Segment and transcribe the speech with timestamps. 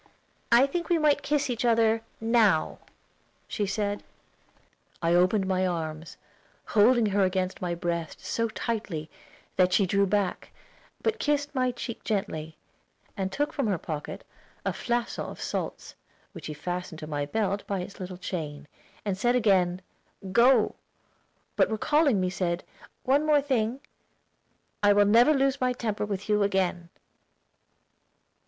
[0.51, 2.79] "I think we might kiss each other now,"
[3.47, 4.01] she said.
[4.99, 6.17] I opened my arms,
[6.69, 9.11] holding her against my breast so tightly
[9.57, 10.49] that she drew back,
[11.03, 12.57] but kissed my cheek gently,
[13.15, 14.23] and took from her pocket
[14.65, 15.93] a flaçon of salts,
[16.31, 18.67] which she fastened to my belt by its little chain,
[19.05, 19.83] and said again,
[20.31, 20.73] "Go,"
[21.55, 22.63] but recalling me, said,
[23.03, 23.79] "One thing more;
[24.81, 26.89] I will never lose temper with you again."